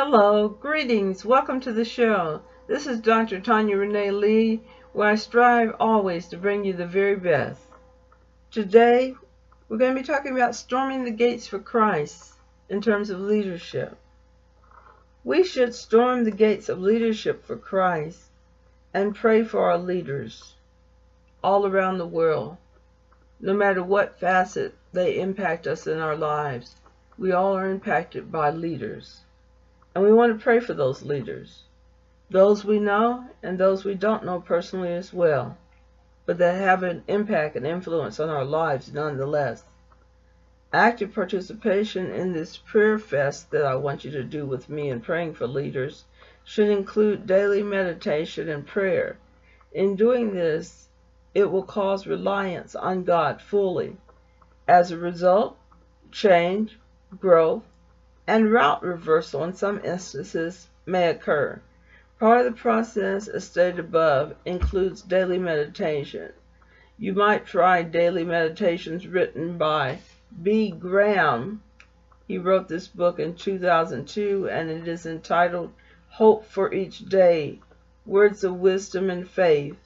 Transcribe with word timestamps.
Hello, 0.00 0.48
greetings, 0.48 1.24
welcome 1.24 1.58
to 1.58 1.72
the 1.72 1.84
show. 1.84 2.40
This 2.68 2.86
is 2.86 3.00
Dr. 3.00 3.40
Tanya 3.40 3.76
Renee 3.76 4.12
Lee, 4.12 4.62
where 4.92 5.08
I 5.08 5.16
strive 5.16 5.74
always 5.80 6.28
to 6.28 6.38
bring 6.38 6.64
you 6.64 6.72
the 6.72 6.86
very 6.86 7.16
best. 7.16 7.60
Today, 8.52 9.16
we're 9.68 9.76
going 9.76 9.96
to 9.96 10.00
be 10.00 10.06
talking 10.06 10.36
about 10.36 10.54
storming 10.54 11.02
the 11.02 11.10
gates 11.10 11.48
for 11.48 11.58
Christ 11.58 12.34
in 12.68 12.80
terms 12.80 13.10
of 13.10 13.18
leadership. 13.18 13.98
We 15.24 15.42
should 15.42 15.74
storm 15.74 16.22
the 16.22 16.30
gates 16.30 16.68
of 16.68 16.78
leadership 16.78 17.44
for 17.44 17.56
Christ 17.56 18.20
and 18.94 19.16
pray 19.16 19.42
for 19.42 19.68
our 19.68 19.78
leaders 19.78 20.54
all 21.42 21.66
around 21.66 21.98
the 21.98 22.06
world. 22.06 22.56
No 23.40 23.52
matter 23.52 23.82
what 23.82 24.20
facet 24.20 24.76
they 24.92 25.18
impact 25.18 25.66
us 25.66 25.88
in 25.88 25.98
our 25.98 26.14
lives, 26.14 26.76
we 27.18 27.32
all 27.32 27.56
are 27.56 27.68
impacted 27.68 28.30
by 28.30 28.50
leaders. 28.50 29.22
And 29.94 30.04
we 30.04 30.12
want 30.12 30.32
to 30.32 30.42
pray 30.42 30.60
for 30.60 30.74
those 30.74 31.02
leaders, 31.02 31.64
those 32.30 32.64
we 32.64 32.78
know 32.78 33.24
and 33.42 33.58
those 33.58 33.84
we 33.84 33.94
don't 33.94 34.24
know 34.24 34.40
personally 34.40 34.92
as 34.92 35.12
well, 35.12 35.56
but 36.26 36.38
that 36.38 36.60
have 36.60 36.82
an 36.82 37.02
impact 37.08 37.56
and 37.56 37.66
influence 37.66 38.20
on 38.20 38.28
our 38.28 38.44
lives 38.44 38.92
nonetheless. 38.92 39.64
Active 40.72 41.14
participation 41.14 42.10
in 42.10 42.32
this 42.32 42.58
prayer 42.58 42.98
fest 42.98 43.50
that 43.50 43.64
I 43.64 43.76
want 43.76 44.04
you 44.04 44.10
to 44.10 44.22
do 44.22 44.44
with 44.44 44.68
me 44.68 44.90
in 44.90 45.00
praying 45.00 45.34
for 45.34 45.46
leaders 45.46 46.04
should 46.44 46.68
include 46.68 47.26
daily 47.26 47.62
meditation 47.62 48.48
and 48.48 48.66
prayer. 48.66 49.16
In 49.72 49.96
doing 49.96 50.34
this, 50.34 50.88
it 51.34 51.50
will 51.50 51.62
cause 51.62 52.06
reliance 52.06 52.74
on 52.74 53.04
God 53.04 53.40
fully. 53.40 53.96
As 54.66 54.90
a 54.90 54.98
result, 54.98 55.56
change, 56.10 56.78
growth, 57.18 57.64
and 58.28 58.52
route 58.52 58.82
reversal 58.82 59.42
in 59.42 59.54
some 59.54 59.82
instances 59.82 60.68
may 60.84 61.08
occur. 61.08 61.58
Part 62.20 62.44
of 62.44 62.52
the 62.52 62.60
process, 62.60 63.26
as 63.26 63.44
stated 63.44 63.78
above, 63.78 64.34
includes 64.44 65.00
daily 65.00 65.38
meditation. 65.38 66.34
You 66.98 67.14
might 67.14 67.46
try 67.46 67.82
daily 67.82 68.24
meditations 68.24 69.06
written 69.06 69.56
by 69.56 70.00
B. 70.42 70.70
Graham. 70.70 71.62
He 72.26 72.36
wrote 72.36 72.68
this 72.68 72.86
book 72.86 73.18
in 73.18 73.34
2002 73.34 74.46
and 74.50 74.68
it 74.68 74.86
is 74.86 75.06
entitled 75.06 75.72
Hope 76.10 76.44
for 76.44 76.74
Each 76.74 76.98
Day 76.98 77.60
Words 78.04 78.44
of 78.44 78.56
Wisdom 78.56 79.08
and 79.08 79.26
Faith, 79.26 79.78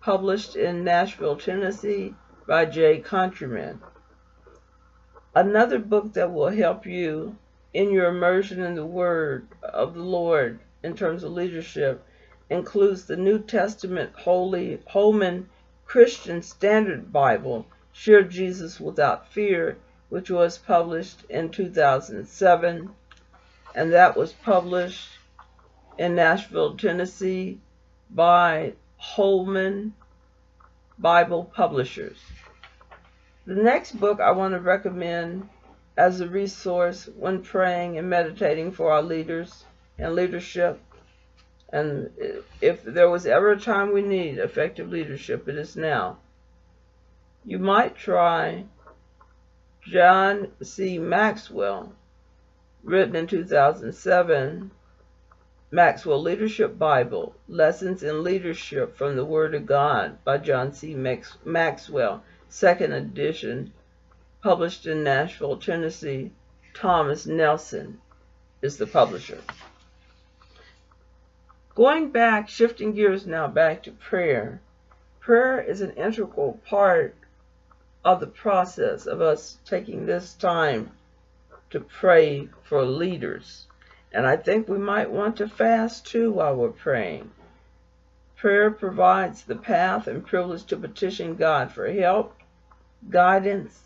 published 0.00 0.54
in 0.54 0.84
Nashville, 0.84 1.36
Tennessee 1.36 2.14
by 2.46 2.64
J. 2.64 3.00
Countryman. 3.00 3.80
Another 5.34 5.80
book 5.80 6.12
that 6.12 6.32
will 6.32 6.50
help 6.50 6.86
you 6.86 7.36
in 7.74 7.90
your 7.90 8.08
immersion 8.08 8.62
in 8.62 8.74
the 8.74 8.86
Word 8.86 9.48
of 9.62 9.94
the 9.94 10.02
Lord 10.02 10.58
in 10.82 10.94
terms 10.94 11.22
of 11.22 11.32
leadership 11.32 12.04
includes 12.50 13.04
the 13.04 13.16
New 13.16 13.38
Testament 13.38 14.12
Holy 14.16 14.80
Holman 14.86 15.48
Christian 15.84 16.42
Standard 16.42 17.12
Bible, 17.12 17.66
Share 17.92 18.22
Jesus 18.22 18.80
Without 18.80 19.28
Fear, 19.32 19.76
which 20.08 20.30
was 20.30 20.58
published 20.58 21.24
in 21.28 21.50
2007, 21.50 22.90
and 23.74 23.92
that 23.92 24.16
was 24.16 24.32
published 24.32 25.08
in 25.98 26.14
Nashville, 26.14 26.76
Tennessee 26.76 27.58
by 28.10 28.72
Holman 28.96 29.94
Bible 30.98 31.44
Publishers. 31.54 32.18
The 33.46 33.54
next 33.54 33.92
book 33.92 34.20
I 34.20 34.30
want 34.30 34.54
to 34.54 34.60
recommend 34.60 35.48
as 35.98 36.20
a 36.20 36.28
resource 36.28 37.08
when 37.16 37.42
praying 37.42 37.98
and 37.98 38.08
meditating 38.08 38.70
for 38.70 38.92
our 38.92 39.02
leaders 39.02 39.64
and 39.98 40.14
leadership. 40.14 40.80
And 41.70 42.10
if 42.60 42.84
there 42.84 43.10
was 43.10 43.26
ever 43.26 43.50
a 43.50 43.60
time 43.60 43.92
we 43.92 44.02
need 44.02 44.38
effective 44.38 44.88
leadership, 44.88 45.48
it 45.48 45.56
is 45.56 45.76
now. 45.76 46.18
You 47.44 47.58
might 47.58 47.96
try 47.96 48.64
John 49.82 50.52
C. 50.62 51.00
Maxwell, 51.00 51.92
written 52.84 53.16
in 53.16 53.26
2007, 53.26 54.70
Maxwell 55.72 56.22
Leadership 56.22 56.78
Bible, 56.78 57.34
Lessons 57.48 58.04
in 58.04 58.22
Leadership 58.22 58.96
from 58.96 59.16
the 59.16 59.24
Word 59.24 59.52
of 59.52 59.66
God 59.66 60.22
by 60.24 60.38
John 60.38 60.72
C. 60.72 60.94
Maxwell, 60.94 62.22
second 62.48 62.92
edition, 62.92 63.72
published 64.42 64.86
in 64.86 65.02
Nashville, 65.02 65.56
Tennessee. 65.56 66.30
Thomas 66.74 67.26
Nelson 67.26 68.00
is 68.62 68.76
the 68.76 68.86
publisher. 68.86 69.38
Going 71.74 72.10
back, 72.10 72.48
shifting 72.48 72.92
gears 72.92 73.26
now 73.26 73.48
back 73.48 73.82
to 73.84 73.92
prayer. 73.92 74.60
Prayer 75.20 75.60
is 75.60 75.80
an 75.80 75.92
integral 75.92 76.60
part 76.66 77.16
of 78.04 78.20
the 78.20 78.26
process 78.26 79.06
of 79.06 79.20
us 79.20 79.58
taking 79.64 80.06
this 80.06 80.34
time 80.34 80.90
to 81.70 81.80
pray 81.80 82.48
for 82.62 82.84
leaders. 82.84 83.66
And 84.12 84.26
I 84.26 84.36
think 84.36 84.68
we 84.68 84.78
might 84.78 85.10
want 85.10 85.36
to 85.36 85.48
fast 85.48 86.06
too 86.06 86.32
while 86.32 86.54
we're 86.54 86.70
praying. 86.70 87.30
Prayer 88.36 88.70
provides 88.70 89.42
the 89.42 89.56
path 89.56 90.06
and 90.06 90.24
privilege 90.24 90.64
to 90.66 90.76
petition 90.76 91.34
God 91.34 91.72
for 91.72 91.92
help, 91.92 92.36
guidance, 93.10 93.82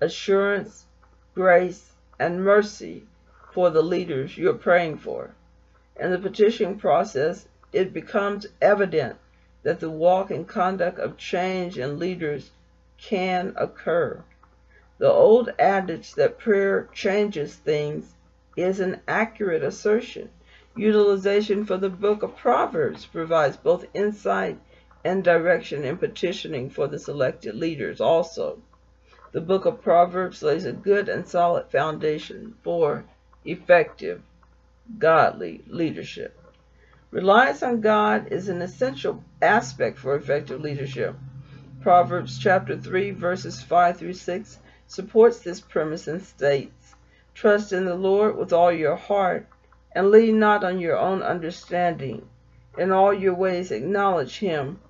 assurance, 0.00 0.86
grace, 1.34 1.92
and 2.18 2.44
mercy 2.44 3.04
for 3.52 3.70
the 3.70 3.82
leaders 3.82 4.36
you're 4.36 4.54
praying 4.54 4.96
for. 4.98 5.30
In 5.96 6.10
the 6.10 6.18
petition 6.18 6.78
process, 6.78 7.46
it 7.72 7.92
becomes 7.92 8.46
evident 8.60 9.16
that 9.62 9.80
the 9.80 9.90
walk 9.90 10.30
and 10.30 10.48
conduct 10.48 10.98
of 10.98 11.16
change 11.16 11.78
in 11.78 11.98
leaders 11.98 12.50
can 12.96 13.52
occur. 13.56 14.22
The 14.98 15.10
old 15.10 15.50
adage 15.58 16.14
that 16.14 16.38
prayer 16.38 16.88
changes 16.92 17.54
things 17.54 18.14
is 18.56 18.80
an 18.80 19.00
accurate 19.08 19.62
assertion. 19.62 20.28
Utilization 20.76 21.64
for 21.64 21.76
the 21.76 21.88
book 21.88 22.22
of 22.22 22.36
Proverbs 22.36 23.06
provides 23.06 23.56
both 23.56 23.86
insight 23.94 24.58
and 25.04 25.24
direction 25.24 25.84
in 25.84 25.96
petitioning 25.96 26.70
for 26.70 26.86
the 26.86 26.98
selected 26.98 27.54
leaders 27.54 28.00
also. 28.00 28.58
The 29.32 29.40
book 29.40 29.64
of 29.64 29.80
Proverbs 29.80 30.42
lays 30.42 30.64
a 30.66 30.72
good 30.72 31.08
and 31.08 31.24
solid 31.24 31.66
foundation 31.66 32.54
for 32.62 33.04
effective, 33.44 34.22
godly 34.98 35.62
leadership. 35.68 36.36
Reliance 37.12 37.62
on 37.62 37.80
God 37.80 38.32
is 38.32 38.48
an 38.48 38.60
essential 38.60 39.22
aspect 39.40 39.98
for 39.98 40.16
effective 40.16 40.60
leadership. 40.60 41.14
Proverbs 41.80 42.40
chapter 42.40 42.76
3 42.76 43.12
verses 43.12 43.62
5 43.62 43.98
through 43.98 44.14
6 44.14 44.58
supports 44.88 45.38
this 45.38 45.60
premise 45.60 46.08
and 46.08 46.20
states, 46.20 46.96
Trust 47.32 47.72
in 47.72 47.84
the 47.84 47.94
Lord 47.94 48.36
with 48.36 48.52
all 48.52 48.72
your 48.72 48.96
heart, 48.96 49.46
and 49.92 50.10
lean 50.10 50.40
not 50.40 50.64
on 50.64 50.80
your 50.80 50.98
own 50.98 51.22
understanding. 51.22 52.28
In 52.76 52.90
all 52.90 53.14
your 53.14 53.34
ways 53.34 53.70
acknowledge 53.70 54.40
him, 54.40 54.80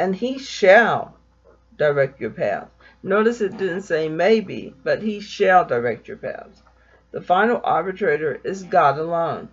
and 0.00 0.16
he 0.16 0.36
shall 0.36 1.16
direct 1.76 2.20
your 2.20 2.30
path. 2.30 2.68
Notice 3.06 3.42
it 3.42 3.58
didn't 3.58 3.82
say 3.82 4.08
maybe, 4.08 4.74
but 4.82 5.02
he 5.02 5.20
shall 5.20 5.66
direct 5.66 6.08
your 6.08 6.16
paths. 6.16 6.62
The 7.10 7.20
final 7.20 7.60
arbitrator 7.62 8.40
is 8.42 8.62
God 8.62 8.96
alone. 8.96 9.50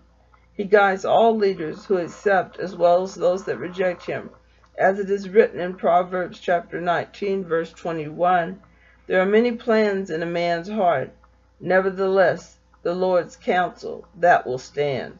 He 0.53 0.63
guides 0.63 1.03
all 1.03 1.35
leaders 1.35 1.84
who 1.84 1.97
accept 1.97 2.59
as 2.59 2.78
well 2.78 3.03
as 3.03 3.13
those 3.13 3.44
that 3.44 3.57
reject 3.57 4.06
him. 4.06 4.29
As 4.78 5.00
it 5.00 5.09
is 5.09 5.28
written 5.28 5.59
in 5.59 5.73
Proverbs 5.73 6.39
chapter 6.39 6.79
19 6.79 7.44
verse 7.44 7.73
21, 7.73 8.62
there 9.07 9.22
are 9.22 9.25
many 9.25 9.51
plans 9.51 10.09
in 10.09 10.23
a 10.23 10.25
man's 10.25 10.69
heart. 10.69 11.12
Nevertheless, 11.59 12.57
the 12.83 12.95
Lord's 12.95 13.35
counsel, 13.35 14.07
that 14.18 14.47
will 14.47 14.59
stand. 14.59 15.19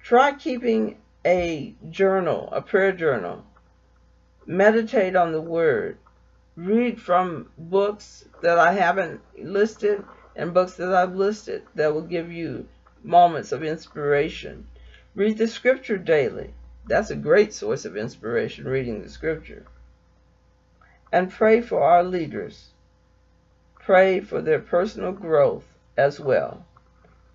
Try 0.00 0.34
keeping 0.34 0.98
a 1.26 1.74
journal, 1.90 2.48
a 2.52 2.62
prayer 2.62 2.92
journal. 2.92 3.44
Meditate 4.46 5.16
on 5.16 5.32
the 5.32 5.40
word 5.40 5.98
read 6.56 7.00
from 7.00 7.50
books 7.58 8.24
that 8.42 8.58
I 8.58 8.72
haven't 8.72 9.20
listed 9.36 10.04
and 10.36 10.54
books 10.54 10.74
that 10.74 10.94
I've 10.94 11.14
listed 11.14 11.62
that 11.74 11.92
will 11.92 12.02
give 12.02 12.30
you 12.30 12.68
moments 13.02 13.52
of 13.52 13.62
inspiration. 13.62 14.66
Read 15.14 15.38
the 15.38 15.48
scripture 15.48 15.98
daily. 15.98 16.54
That's 16.86 17.10
a 17.10 17.16
great 17.16 17.54
source 17.54 17.84
of 17.84 17.96
inspiration, 17.96 18.66
reading 18.66 19.02
the 19.02 19.08
scripture. 19.08 19.64
And 21.12 21.30
pray 21.30 21.60
for 21.60 21.82
our 21.82 22.02
leaders. 22.02 22.70
Pray 23.80 24.20
for 24.20 24.42
their 24.42 24.58
personal 24.58 25.12
growth 25.12 25.64
as 25.96 26.18
well. 26.18 26.64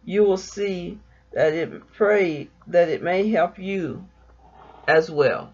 You 0.06 0.24
will 0.24 0.38
see 0.38 1.00
that 1.34 1.54
it 1.54 1.92
pray 1.94 2.50
that 2.68 2.90
it 2.90 3.04
may 3.04 3.30
help 3.30 3.60
you 3.60 4.08
as 4.88 5.12
well. 5.12 5.54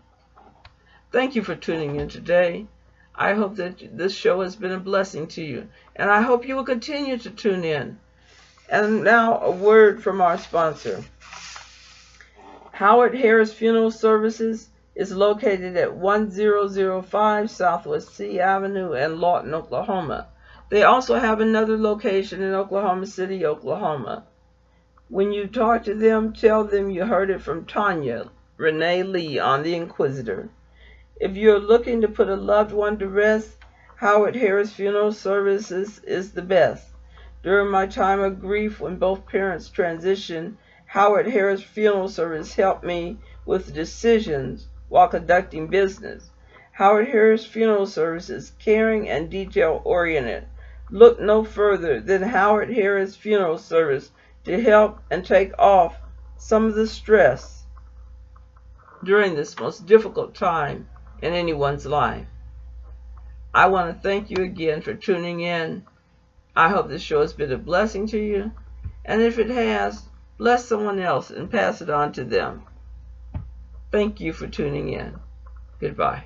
Thank 1.11 1.35
you 1.35 1.44
for 1.44 1.56
tuning 1.56 1.97
in 1.97 2.09
today. 2.09 2.68
I 3.17 3.33
hope 3.33 3.56
that 3.56 3.97
this 3.97 4.13
show 4.13 4.41
has 4.41 4.56
been 4.56 4.73
a 4.73 4.79
blessing 4.79 5.27
to 5.27 5.41
you, 5.41 5.67
and 5.95 6.12
I 6.12 6.21
hope 6.21 6.47
you 6.47 6.56
will 6.56 6.65
continue 6.65 7.17
to 7.17 7.29
tune 7.29 7.63
in. 7.63 7.97
And 8.69 9.03
now 9.03 9.39
a 9.39 9.51
word 9.51 10.03
from 10.03 10.19
our 10.19 10.38
sponsor. 10.38 11.03
Howard 12.71 13.15
Harris 13.15 13.53
Funeral 13.53 13.91
Services 13.91 14.67
is 14.95 15.15
located 15.15 15.77
at 15.77 15.95
1005 15.95 17.50
Southwest 17.50 18.15
C 18.15 18.39
Avenue 18.39 18.94
in 18.94 19.21
Lawton, 19.21 19.53
Oklahoma. 19.53 20.27
They 20.69 20.83
also 20.83 21.15
have 21.15 21.39
another 21.39 21.77
location 21.77 22.41
in 22.41 22.53
Oklahoma 22.53 23.06
City, 23.06 23.45
Oklahoma. 23.45 24.25
When 25.07 25.31
you 25.31 25.47
talk 25.47 25.83
to 25.83 25.94
them, 25.94 26.33
tell 26.33 26.63
them 26.63 26.89
you 26.89 27.06
heard 27.06 27.29
it 27.29 27.41
from 27.41 27.65
Tanya 27.65 28.29
Renee 28.57 29.03
Lee 29.03 29.38
on 29.38 29.63
The 29.63 29.75
Inquisitor. 29.75 30.50
If 31.17 31.38
you're 31.38 31.59
looking 31.59 32.01
to 32.01 32.09
put 32.09 32.27
a 32.27 32.35
loved 32.35 32.73
one 32.73 33.00
to 33.00 33.07
rest, 33.07 33.57
Howard 33.95 34.35
Harris 34.35 34.73
Funeral 34.73 35.13
Services 35.13 36.00
is 36.03 36.33
the 36.33 36.41
best. 36.41 36.89
During 37.41 37.71
my 37.71 37.88
time 37.88 38.19
of 38.19 38.41
grief 38.41 38.81
when 38.81 38.97
both 38.97 39.25
parents 39.25 39.69
transitioned, 39.69 40.57
Howard 40.88 41.27
Harris 41.27 41.63
Funeral 41.63 42.09
Service 42.09 42.56
helped 42.56 42.83
me 42.83 43.17
with 43.45 43.73
decisions 43.73 44.67
while 44.89 45.07
conducting 45.07 45.67
business. 45.67 46.31
Howard 46.73 47.07
Harris 47.07 47.45
Funeral 47.45 47.88
Service 47.88 48.29
is 48.29 48.51
caring 48.59 49.07
and 49.07 49.29
detail 49.29 49.81
oriented. 49.85 50.44
Look 50.91 51.21
no 51.21 51.45
further 51.45 52.01
than 52.01 52.23
Howard 52.23 52.71
Harris 52.71 53.15
Funeral 53.15 53.57
Service 53.57 54.11
to 54.44 54.61
help 54.61 55.00
and 55.09 55.25
take 55.25 55.57
off 55.57 55.97
some 56.35 56.65
of 56.65 56.75
the 56.75 56.88
stress 56.88 57.63
during 59.01 59.35
this 59.35 59.57
most 59.57 59.85
difficult 59.85 60.35
time 60.35 60.89
in 61.21 61.33
anyone's 61.33 61.85
life. 61.85 62.27
I 63.53 63.67
want 63.67 63.95
to 63.95 64.01
thank 64.01 64.29
you 64.29 64.44
again 64.44 64.81
for 64.81 64.94
tuning 64.94 65.39
in. 65.41 65.85
I 66.56 66.69
hope 66.69 66.89
this 66.89 67.01
show 67.01 67.21
has 67.21 67.33
been 67.33 67.51
a 67.51 67.57
blessing 67.57 68.07
to 68.07 68.19
you. 68.19 68.51
And 69.06 69.21
if 69.21 69.39
it 69.39 69.50
has, 69.50 70.03
bless 70.38 70.65
someone 70.65 71.00
else 71.00 71.29
and 71.29 71.50
pass 71.50 71.81
it 71.81 71.89
on 71.89 72.12
to 72.13 72.23
them. 72.23 72.63
Thank 73.91 74.19
you 74.19 74.33
for 74.33 74.47
tuning 74.47 74.89
in. 74.89 75.19
Goodbye. 75.79 76.25